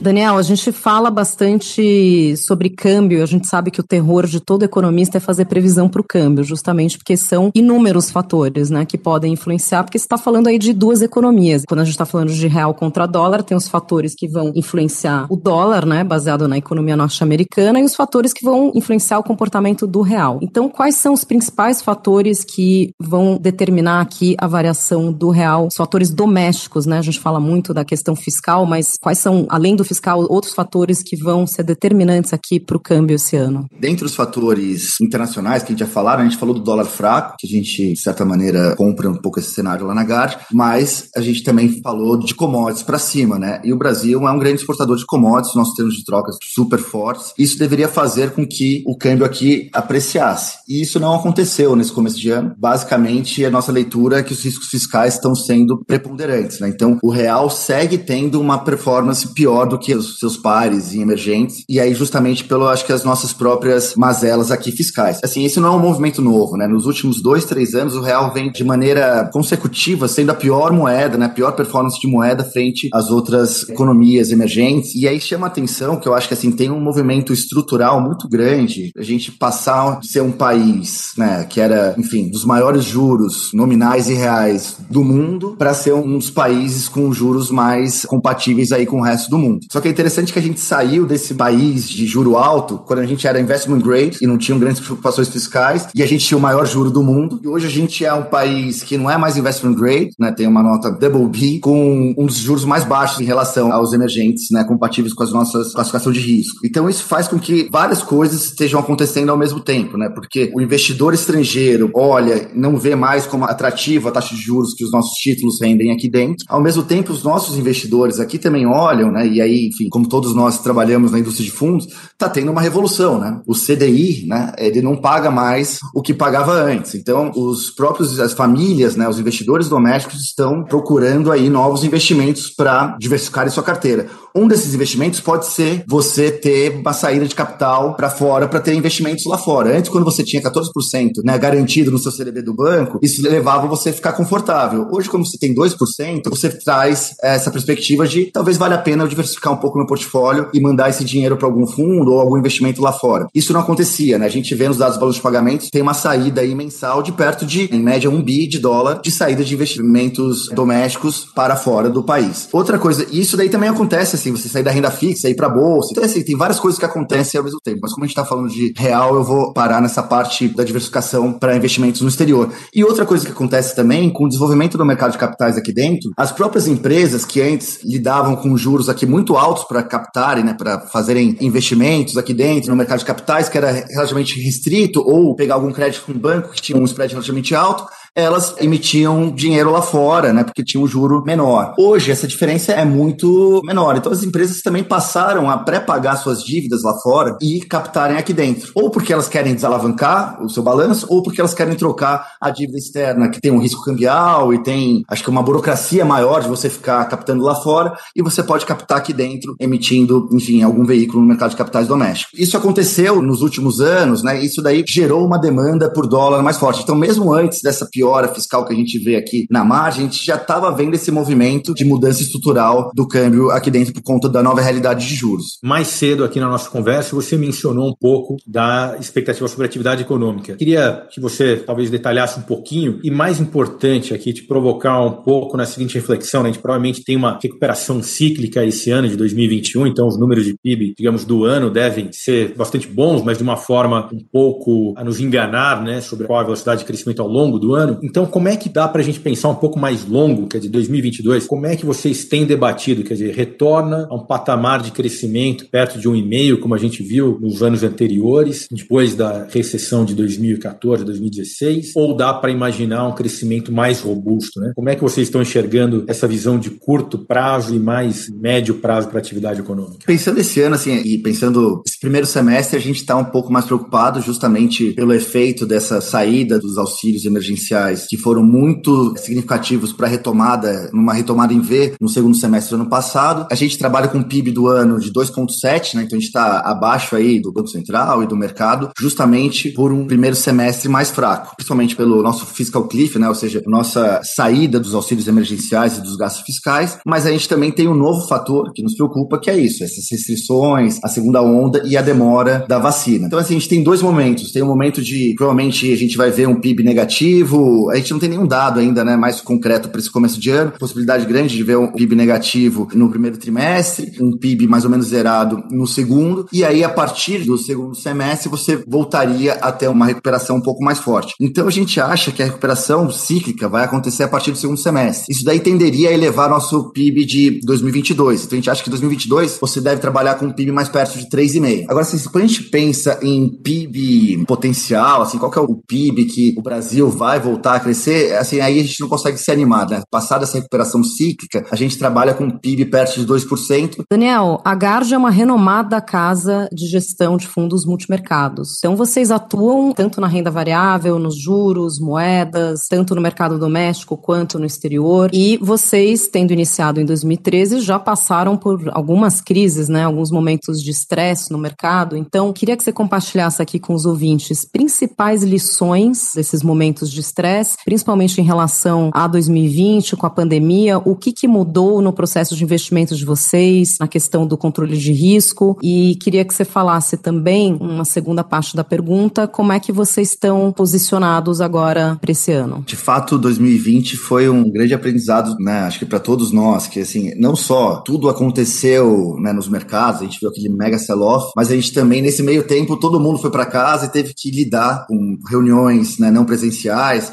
[0.01, 4.63] Daniel, a gente fala bastante sobre câmbio, a gente sabe que o terror de todo
[4.63, 9.33] economista é fazer previsão para o câmbio, justamente porque são inúmeros fatores né, que podem
[9.33, 11.65] influenciar, porque você está falando aí de duas economias.
[11.67, 15.27] Quando a gente está falando de real contra dólar, tem os fatores que vão influenciar
[15.29, 19.85] o dólar, né, baseado na economia norte-americana, e os fatores que vão influenciar o comportamento
[19.85, 20.39] do real.
[20.41, 25.67] Então, quais são os principais fatores que vão determinar aqui a variação do real?
[25.67, 26.99] Os fatores domésticos, né?
[26.99, 31.03] A gente fala muito da questão fiscal, mas quais são, além do fiscal, outros fatores
[31.03, 33.67] que vão ser determinantes aqui para o câmbio esse ano?
[33.79, 37.37] Dentre os fatores internacionais que a gente já falaram, a gente falou do dólar fraco,
[37.39, 41.09] que a gente, de certa maneira, compra um pouco esse cenário lá na GARD, mas
[41.17, 43.61] a gente também falou de commodities para cima, né?
[43.65, 47.33] E o Brasil é um grande exportador de commodities, nossos termos de trocas super fortes.
[47.39, 50.59] Isso deveria fazer com que o câmbio aqui apreciasse.
[50.69, 52.55] E isso não aconteceu nesse começo de ano.
[52.59, 56.69] Basicamente, a nossa leitura é que os riscos fiscais estão sendo preponderantes, né?
[56.69, 61.65] Então, o real segue tendo uma performance pior do que os seus pares em emergentes,
[61.69, 65.21] e aí justamente pelo, acho que as nossas próprias mazelas aqui fiscais.
[65.23, 66.67] Assim, esse não é um movimento novo, né?
[66.67, 71.17] Nos últimos dois, três anos, o real vem de maneira consecutiva sendo a pior moeda,
[71.17, 71.27] né?
[71.27, 76.09] A pior performance de moeda frente às outras economias emergentes, e aí chama atenção que
[76.09, 80.23] eu acho que, assim, tem um movimento estrutural muito grande, a gente passar de ser
[80.23, 85.75] um país, né, que era, enfim, dos maiores juros nominais e reais do mundo, para
[85.75, 89.67] ser um dos países com juros mais compatíveis aí com o resto do mundo.
[89.71, 93.07] Só que é interessante que a gente saiu desse país de juro alto, quando a
[93.07, 96.41] gente era investment grade e não tinha grandes preocupações fiscais, e a gente tinha o
[96.41, 97.41] maior juro do mundo.
[97.43, 100.33] E hoje a gente é um país que não é mais investment grade, né?
[100.33, 104.51] Tem uma nota double B, com um dos juros mais baixos em relação aos emergentes,
[104.51, 104.65] né?
[104.65, 106.61] Compatíveis com as nossas classificação de risco.
[106.65, 110.09] Então isso faz com que várias coisas estejam acontecendo ao mesmo tempo, né?
[110.09, 114.85] Porque o investidor estrangeiro olha, não vê mais como atrativa a taxa de juros que
[114.85, 116.45] os nossos títulos rendem aqui dentro.
[116.49, 119.27] Ao mesmo tempo, os nossos investidores aqui também olham, né?
[119.27, 123.19] E aí, enfim, como todos nós trabalhamos na indústria de fundos, tá tendo uma revolução,
[123.19, 123.41] né?
[123.47, 124.53] O CDI, né?
[124.59, 126.95] Ele não paga mais o que pagava antes.
[126.95, 129.09] Então, os próprios as famílias, né?
[129.09, 134.09] Os investidores domésticos estão procurando aí novos investimentos para diversificar sua carteira.
[134.35, 138.75] Um desses investimentos pode ser você ter uma saída de capital para fora para ter
[138.75, 139.77] investimentos lá fora.
[139.77, 143.91] Antes, quando você tinha 14% né, garantido no seu CDB do banco, isso levava você
[143.91, 144.87] a ficar confortável.
[144.93, 149.09] Hoje, quando você tem 2%, você traz essa perspectiva de talvez valha a pena eu
[149.09, 152.83] diversificar um pouco meu portfólio e mandar esse dinheiro para algum fundo ou algum investimento
[152.83, 153.27] lá fora.
[153.35, 154.27] Isso não acontecia, né?
[154.27, 157.13] A gente vê nos dados do balanço de pagamentos, tem uma saída aí mensal de
[157.13, 161.89] perto de, em média, um bi de dólar de saída de investimentos domésticos para fora
[161.89, 162.49] do país.
[162.53, 165.91] Outra coisa, isso daí também acontece assim, você sair da renda fixa, ir para bolsa.
[165.93, 167.81] Então, assim, tem várias coisas que acontecem ao mesmo tempo.
[167.83, 171.33] Mas como a gente está falando de real, eu vou parar nessa parte da diversificação
[171.33, 172.51] para investimentos no exterior.
[172.75, 176.11] E outra coisa que acontece também, com o desenvolvimento do mercado de capitais aqui dentro,
[176.17, 180.81] as próprias empresas que antes lidavam com juros aqui muito altos para captarem, né, para
[180.81, 185.73] fazerem investimentos aqui dentro no mercado de capitais, que era relativamente restrito, ou pegar algum
[185.73, 187.87] crédito com um banco que tinha um spread relativamente alto,
[188.19, 190.43] elas emitiam dinheiro lá fora, né?
[190.43, 191.75] Porque tinha um juro menor.
[191.79, 193.97] Hoje, essa diferença é muito menor.
[193.97, 198.73] Então, as empresas também passaram a pré-pagar suas dívidas lá fora e captarem aqui dentro.
[198.75, 202.79] Ou porque elas querem desalavancar o seu balanço, ou porque elas querem trocar a dívida
[202.79, 206.69] externa, que tem um risco cambial e tem, acho que, uma burocracia maior de você
[206.69, 211.29] ficar captando lá fora, e você pode captar aqui dentro, emitindo, enfim, algum veículo no
[211.29, 212.33] mercado de capitais doméstico.
[212.35, 214.43] Isso aconteceu nos últimos anos, né?
[214.43, 216.83] Isso daí gerou uma demanda por dólar mais forte.
[216.83, 220.09] Então, mesmo antes dessa pior piora fiscal que a gente vê aqui na margem, a
[220.09, 224.29] gente já estava vendo esse movimento de mudança estrutural do câmbio aqui dentro por conta
[224.29, 225.59] da nova realidade de juros.
[225.63, 230.57] Mais cedo aqui na nossa conversa, você mencionou um pouco da expectativa sobre atividade econômica.
[230.57, 235.57] Queria que você talvez detalhasse um pouquinho e, mais importante aqui, te provocar um pouco
[235.57, 236.43] na seguinte reflexão.
[236.43, 236.49] Né?
[236.49, 240.57] A gente provavelmente tem uma recuperação cíclica esse ano de 2021, então os números de
[240.63, 245.05] PIB, digamos, do ano devem ser bastante bons, mas de uma forma um pouco a
[245.05, 247.98] nos enganar né, sobre qual a velocidade de crescimento ao longo do ano.
[248.03, 250.71] Então, como é que dá para a gente pensar um pouco mais longo, quer dizer,
[250.71, 251.47] 2022?
[251.47, 253.03] Como é que vocês têm debatido?
[253.03, 256.79] Quer dizer, retorna a um patamar de crescimento perto de um e meio, como a
[256.79, 261.93] gente viu nos anos anteriores, depois da recessão de 2014, 2016?
[261.97, 264.61] Ou dá para imaginar um crescimento mais robusto?
[264.61, 264.73] Né?
[264.75, 269.09] Como é que vocês estão enxergando essa visão de curto prazo e mais médio prazo
[269.09, 270.05] para a atividade econômica?
[270.07, 273.65] Pensando esse ano, assim, e pensando esse primeiro semestre, a gente está um pouco mais
[273.65, 277.78] preocupado justamente pelo efeito dessa saída dos auxílios emergenciais
[278.09, 282.83] que foram muito significativos para a retomada, numa retomada em V no segundo semestre do
[282.83, 283.47] ano passado.
[283.51, 286.03] A gente trabalha com PIB do ano de 2,7, né?
[286.03, 290.07] Então a gente está abaixo aí do Banco Central e do mercado, justamente por um
[290.07, 293.29] primeiro semestre mais fraco, principalmente pelo nosso fiscal cliff, né?
[293.29, 296.99] Ou seja, nossa saída dos auxílios emergenciais e dos gastos fiscais.
[297.07, 300.05] Mas a gente também tem um novo fator que nos preocupa, que é isso: essas
[300.11, 303.27] restrições, a segunda onda e a demora da vacina.
[303.27, 304.53] Então, assim, a gente tem dois momentos.
[304.53, 307.59] Tem um momento de provavelmente a gente vai ver um PIB negativo,
[307.91, 310.73] a gente não tem nenhum dado ainda, né, mais concreto para esse começo de ano.
[310.79, 315.07] Possibilidade grande de ver um PIB negativo no primeiro trimestre, um PIB mais ou menos
[315.07, 320.07] zerado no segundo, e aí a partir do segundo semestre você voltaria a ter uma
[320.07, 321.35] recuperação um pouco mais forte.
[321.41, 325.27] Então a gente acha que a recuperação cíclica vai acontecer a partir do segundo semestre.
[325.33, 328.45] Isso daí tenderia a elevar nosso PIB de 2022.
[328.45, 331.29] Então a gente acha que 2022 você deve trabalhar com um PIB mais perto de
[331.29, 331.85] 3,5.
[331.89, 336.25] Agora, assim, quando a gente pensa em PIB potencial, assim, qual que é o PIB
[336.27, 339.51] que o Brasil vai voltar voltar a crescer, assim, aí a gente não consegue se
[339.51, 340.03] animar, né?
[340.11, 344.05] Passada essa recuperação cíclica, a gente trabalha com PIB perto de 2%.
[344.09, 348.77] Daniel, a Garja é uma renomada casa de gestão de fundos multimercados.
[348.79, 354.59] Então, vocês atuam tanto na renda variável, nos juros, moedas, tanto no mercado doméstico quanto
[354.59, 355.31] no exterior.
[355.33, 360.05] E vocês, tendo iniciado em 2013, já passaram por algumas crises, né?
[360.05, 362.17] Alguns momentos de estresse no mercado.
[362.17, 367.48] Então, queria que você compartilhasse aqui com os ouvintes principais lições desses momentos de estresse
[367.85, 370.99] principalmente em relação a 2020, com a pandemia.
[370.99, 375.13] O que, que mudou no processo de investimentos de vocês, na questão do controle de
[375.13, 375.79] risco?
[375.83, 380.31] E queria que você falasse também, uma segunda parte da pergunta, como é que vocês
[380.31, 382.83] estão posicionados agora para esse ano?
[382.87, 385.81] De fato, 2020 foi um grande aprendizado, né?
[385.81, 390.25] Acho que para todos nós, que assim, não só tudo aconteceu né, nos mercados, a
[390.25, 393.51] gente viu aquele mega sell-off, mas a gente também, nesse meio tempo, todo mundo foi
[393.51, 397.33] para casa e teve que lidar com reuniões né, não presenciais.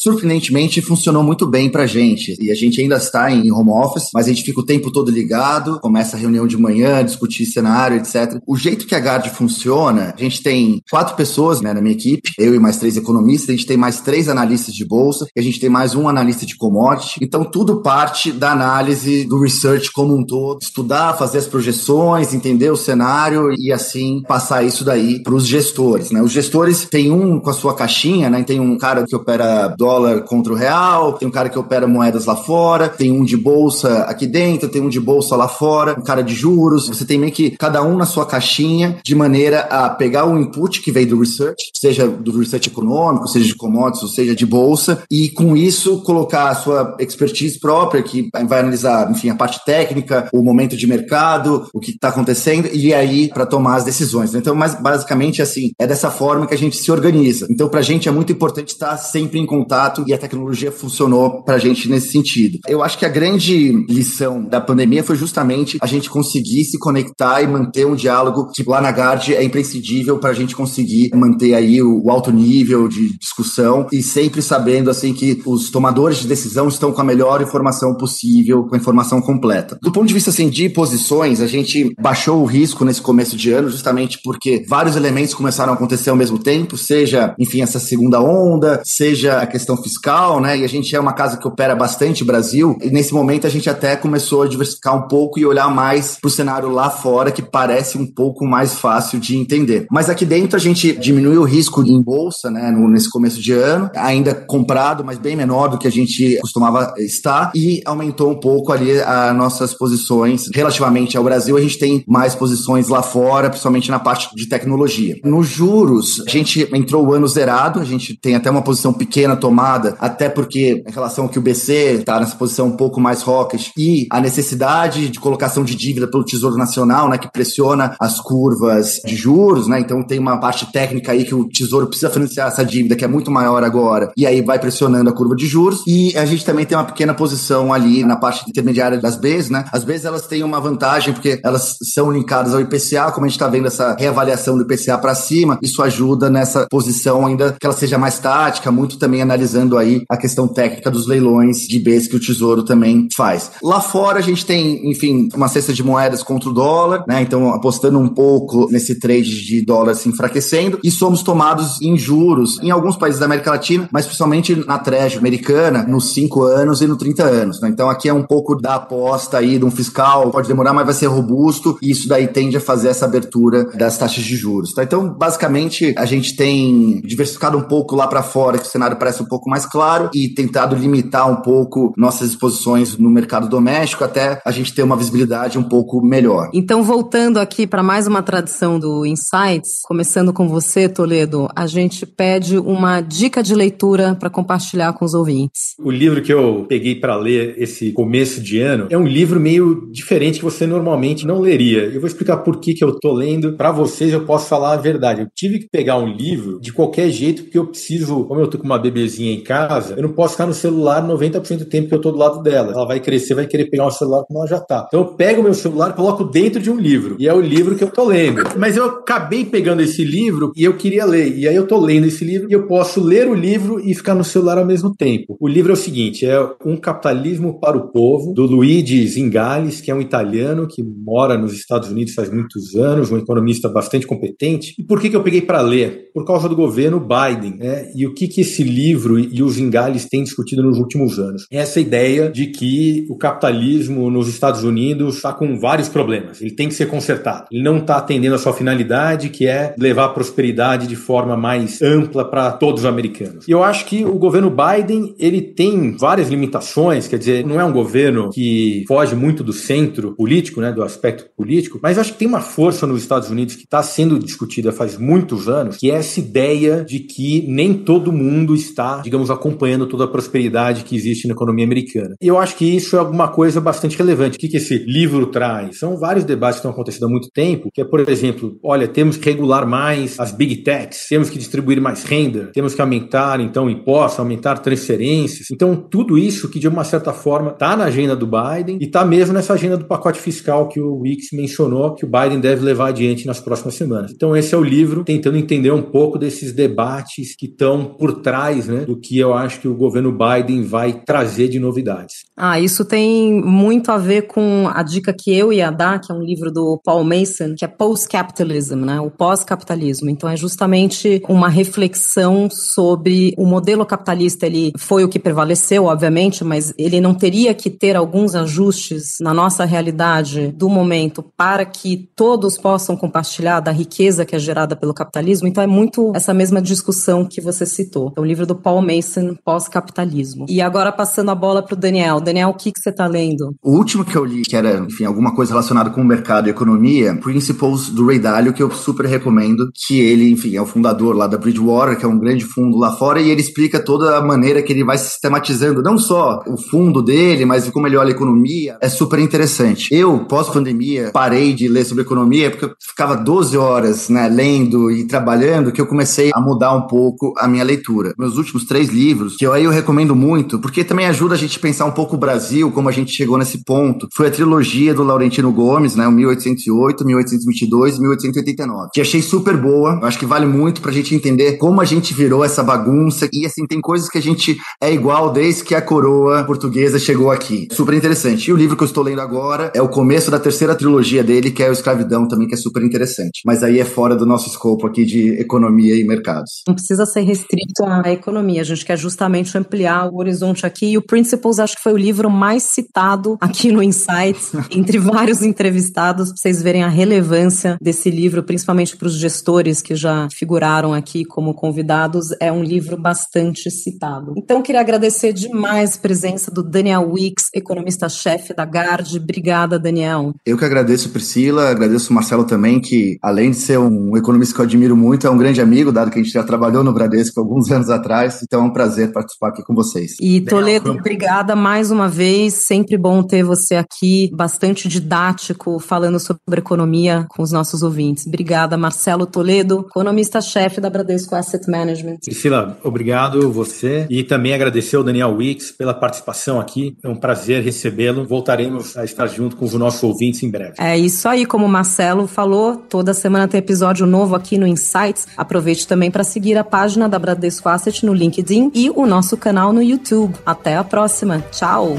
[0.00, 2.36] Surpreendentemente, funcionou muito bem para a gente.
[2.40, 5.10] E a gente ainda está em home office, mas a gente fica o tempo todo
[5.10, 8.40] ligado, começa a reunião de manhã, discutir cenário, etc.
[8.46, 12.30] O jeito que a Guard funciona, a gente tem quatro pessoas né, na minha equipe,
[12.38, 15.42] eu e mais três economistas, a gente tem mais três analistas de bolsa e a
[15.42, 17.18] gente tem mais um analista de commodity.
[17.20, 22.70] Então, tudo parte da análise do research como um todo, estudar, fazer as projeções, entender
[22.70, 26.12] o cenário e assim passar isso daí para os gestores.
[26.12, 26.22] Né?
[26.22, 28.44] Os gestores têm um com a sua caixinha, né?
[28.44, 29.87] tem um cara que opera dólar
[30.26, 34.02] contra o real, tem um cara que opera moedas lá fora, tem um de bolsa
[34.04, 36.88] aqui dentro, tem um de bolsa lá fora, um cara de juros.
[36.88, 40.80] Você tem meio que cada um na sua caixinha, de maneira a pegar o input
[40.80, 45.02] que veio do research, seja do research econômico, seja de commodities, ou seja de bolsa,
[45.10, 50.28] e com isso colocar a sua expertise própria, que vai analisar, enfim, a parte técnica,
[50.32, 54.34] o momento de mercado, o que está acontecendo, e aí para tomar as decisões.
[54.34, 57.46] Então, mas basicamente assim, é dessa forma que a gente se organiza.
[57.50, 61.42] Então, para a gente é muito importante estar sempre em contato e a tecnologia funcionou
[61.42, 62.58] para a gente nesse sentido.
[62.66, 67.42] Eu acho que a grande lição da pandemia foi justamente a gente conseguir se conectar
[67.42, 71.54] e manter um diálogo que lá na Guard é imprescindível para a gente conseguir manter
[71.54, 76.28] aí o, o alto nível de discussão e sempre sabendo assim que os tomadores de
[76.28, 79.78] decisão estão com a melhor informação possível, com a informação completa.
[79.82, 83.52] Do ponto de vista assim de posições, a gente baixou o risco nesse começo de
[83.52, 88.20] ano justamente porque vários elementos começaram a acontecer ao mesmo tempo, seja, enfim, essa segunda
[88.20, 90.58] onda, seja a questão fiscal, né?
[90.58, 93.68] E a gente é uma casa que opera bastante Brasil, e nesse momento a gente
[93.68, 97.42] até começou a diversificar um pouco e olhar mais para o cenário lá fora, que
[97.42, 99.86] parece um pouco mais fácil de entender.
[99.90, 103.90] Mas aqui dentro a gente diminuiu o risco em bolsa, né, nesse começo de ano,
[103.94, 108.72] ainda comprado, mas bem menor do que a gente costumava estar, e aumentou um pouco
[108.72, 111.56] ali as nossas posições relativamente ao Brasil.
[111.56, 115.16] A gente tem mais posições lá fora, principalmente na parte de tecnologia.
[115.24, 119.36] Nos juros, a gente entrou o ano zerado, a gente tem até uma posição pequena
[119.36, 119.57] tomada,
[119.98, 123.72] até porque em relação ao que o BC está nessa posição um pouco mais hawkish
[123.76, 129.00] e a necessidade de colocação de dívida pelo Tesouro Nacional, né, que pressiona as curvas
[129.04, 129.80] de juros, né?
[129.80, 133.08] Então tem uma parte técnica aí que o Tesouro precisa financiar essa dívida que é
[133.08, 136.64] muito maior agora e aí vai pressionando a curva de juros e a gente também
[136.64, 139.64] tem uma pequena posição ali na parte intermediária das Bs, né?
[139.72, 143.36] As Bs elas têm uma vantagem porque elas são linkadas ao IPCA, como a gente
[143.36, 147.74] está vendo essa reavaliação do IPCA para cima, isso ajuda nessa posição ainda que ela
[147.74, 152.16] seja mais tática, muito também analisando aí a questão técnica dos leilões de Bs que
[152.16, 153.50] o Tesouro também faz.
[153.62, 157.22] Lá fora a gente tem, enfim, uma cesta de moedas contra o dólar, né?
[157.22, 162.58] Então apostando um pouco nesse trade de dólar se enfraquecendo e somos tomados em juros
[162.62, 166.86] em alguns países da América Latina, mas principalmente na Treasury americana, nos 5 anos e
[166.86, 167.60] no 30 anos.
[167.60, 167.68] Né?
[167.68, 170.94] Então aqui é um pouco da aposta aí de um fiscal, pode demorar, mas vai
[170.94, 174.72] ser robusto e isso daí tende a fazer essa abertura das taxas de juros.
[174.72, 174.82] Tá?
[174.82, 179.22] Então, basicamente, a gente tem diversificado um pouco lá para fora, que o cenário parece
[179.22, 184.40] um pouco mais claro, e tentado limitar um pouco nossas exposições no mercado doméstico até
[184.44, 186.50] a gente ter uma visibilidade um pouco melhor.
[186.52, 192.06] Então, voltando aqui para mais uma tradição do Insights, começando com você, Toledo, a gente
[192.06, 195.74] pede uma dica de leitura para compartilhar com os ouvintes.
[195.78, 199.90] O livro que eu peguei para ler esse começo de ano é um livro meio
[199.90, 201.84] diferente que você normalmente não leria.
[201.84, 203.56] Eu vou explicar por que, que eu tô lendo.
[203.56, 205.22] Para vocês, eu posso falar a verdade.
[205.22, 208.58] Eu tive que pegar um livro de qualquer jeito, porque eu preciso, como eu tô
[208.58, 211.94] com uma bebezinha em casa, eu não posso ficar no celular 90% do tempo que
[211.94, 212.72] eu tô do lado dela.
[212.72, 214.84] Ela vai crescer, vai querer pegar o celular como ela já tá.
[214.86, 217.16] Então eu pego o meu celular coloco dentro de um livro.
[217.18, 218.42] E é o livro que eu tô lendo.
[218.56, 221.36] Mas eu acabei pegando esse livro e eu queria ler.
[221.36, 224.14] E aí eu tô lendo esse livro e eu posso ler o livro e ficar
[224.14, 225.36] no celular ao mesmo tempo.
[225.40, 229.90] O livro é o seguinte: é Um Capitalismo para o Povo, do Luigi Zingales, que
[229.90, 234.74] é um italiano que mora nos Estados Unidos faz muitos anos, um economista bastante competente.
[234.78, 236.10] E por que, que eu peguei para ler?
[236.14, 237.56] Por causa do governo Biden.
[237.58, 237.90] Né?
[237.94, 241.46] E o que, que esse livro e o Zingales têm discutido nos últimos anos?
[241.50, 246.40] Essa ideia de que o capitalismo nos Estados Unidos está com vários problemas.
[246.40, 247.46] Ele tem que ser consertado.
[247.50, 251.80] Ele não está atendendo a sua finalidade, que é levar a prosperidade de forma mais
[251.82, 253.46] ampla para todos os americanos.
[253.46, 257.64] E eu acho que o governo Biden ele tem várias limitações, quer dizer, não é
[257.64, 262.12] um governo que foge muito do centro político, né, do aspecto político, mas eu acho
[262.12, 265.90] que tem uma força nos Estados Unidos que está sendo discutida faz muitos anos, que
[265.90, 270.96] é essa ideia de que nem todo mundo está digamos, acompanhando toda a prosperidade que
[270.96, 272.14] existe na economia americana.
[272.20, 274.36] E eu acho que isso é alguma coisa bastante relevante.
[274.36, 275.78] O que, que esse livro traz?
[275.78, 279.16] São vários debates que estão acontecendo há muito tempo, que é, por exemplo, olha, temos
[279.16, 283.68] que regular mais as big techs, temos que distribuir mais renda, temos que aumentar, então,
[283.68, 285.50] impostos, aumentar transferências.
[285.50, 289.04] Então, tudo isso que, de uma certa forma, está na agenda do Biden e está
[289.04, 292.88] mesmo nessa agenda do pacote fiscal que o Wicks mencionou, que o Biden deve levar
[292.88, 294.12] adiante nas próximas semanas.
[294.12, 298.66] Então, esse é o livro tentando entender um pouco desses debates que estão por trás
[298.66, 302.24] né, do que eu acho que o governo Biden vai trazer de novidades.
[302.34, 306.14] Ah, isso tem muito a ver com a dica que eu ia dar, que é
[306.14, 308.98] um livro do Paul Mason, que é Post-Capitalism, né?
[308.98, 310.08] O pós-capitalismo.
[310.08, 316.42] Então é justamente uma reflexão sobre o modelo capitalista, ele foi o que prevaleceu, obviamente,
[316.42, 322.08] mas ele não teria que ter alguns ajustes na nossa realidade do momento para que
[322.16, 325.46] todos possam compartilhar da riqueza que é gerada pelo capitalismo.
[325.46, 328.14] Então é muito essa mesma discussão que você citou.
[328.16, 330.46] É o livro do Paul Mason, Pós-Capitalismo.
[330.48, 332.20] E agora passando a bola para o Daniel.
[332.20, 333.54] Daniel, o que, que você está lendo?
[333.62, 336.50] O último que eu li, que era, enfim, alguma coisa relacionada com o mercado e
[336.50, 341.16] economia, Principles do Ray Dalio, que eu super recomendo, que ele, enfim, é o fundador
[341.16, 344.22] lá da Bridgewater, que é um grande fundo lá fora, e ele explica toda a
[344.22, 348.12] maneira que ele vai sistematizando, não só o fundo dele, mas como ele olha a
[348.12, 348.76] economia.
[348.80, 349.94] É super interessante.
[349.94, 355.06] Eu, pós-pandemia, parei de ler sobre economia, porque eu ficava 12 horas, né, lendo e
[355.06, 358.14] trabalhando, que eu comecei a mudar um pouco a minha leitura.
[358.18, 361.58] Meus últimos três livros, que eu aí eu recomendo muito, porque também ajuda a gente
[361.58, 364.06] a pensar um pouco o Brasil, como a gente chegou nesse ponto.
[364.14, 366.06] Foi a trilogia do Laurentino Gomes, né?
[366.06, 368.90] O 1808, 1822 e 1889.
[368.92, 369.98] Que achei super boa.
[370.02, 373.28] Acho que vale muito pra gente entender como a gente virou essa bagunça.
[373.32, 377.30] E assim, tem coisas que a gente é igual desde que a coroa portuguesa chegou
[377.30, 377.66] aqui.
[377.72, 378.50] Super interessante.
[378.50, 381.50] E o livro que eu estou lendo agora é o começo da terceira trilogia dele,
[381.50, 383.40] que é o Escravidão também, que é super interessante.
[383.44, 386.62] Mas aí é fora do nosso escopo aqui de economia e mercados.
[386.66, 388.57] Não precisa ser restrito à economia.
[388.60, 390.92] A gente quer justamente ampliar o horizonte aqui.
[390.92, 395.42] E o Principles acho que foi o livro mais citado aqui no Insights, entre vários
[395.42, 400.92] entrevistados, para vocês verem a relevância desse livro, principalmente para os gestores que já figuraram
[400.92, 402.28] aqui como convidados.
[402.40, 404.34] É um livro bastante citado.
[404.36, 409.16] Então, queria agradecer demais a presença do Daniel Wicks, economista-chefe da GARD.
[409.16, 410.34] Obrigada, Daniel.
[410.44, 414.60] Eu que agradeço, Priscila, agradeço o Marcelo também, que além de ser um economista que
[414.60, 417.40] eu admiro muito, é um grande amigo, dado que a gente já trabalhou no Bradesco
[417.40, 418.40] alguns anos atrás.
[418.48, 420.16] Então é um prazer participar aqui com vocês.
[420.20, 422.54] E Toledo, obrigada mais uma vez.
[422.54, 428.26] Sempre bom ter você aqui, bastante didático, falando sobre economia com os nossos ouvintes.
[428.26, 432.20] Obrigada, Marcelo Toledo, economista-chefe da Bradesco Asset Management.
[432.24, 436.96] Priscila, obrigado você e também agradecer ao Daniel Wicks pela participação aqui.
[437.04, 438.24] É um prazer recebê-lo.
[438.26, 440.74] Voltaremos a estar junto com os nossos ouvintes em breve.
[440.78, 445.26] É isso aí, como o Marcelo falou, toda semana tem episódio novo aqui no Insights.
[445.36, 449.72] Aproveite também para seguir a página da Bradesco Asset no LinkedIn e o nosso canal
[449.72, 450.34] no YouTube.
[450.46, 451.40] Até a próxima.
[451.50, 451.96] Tchau!